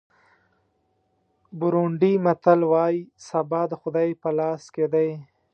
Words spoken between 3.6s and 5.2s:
د خدای په لاس کې دی.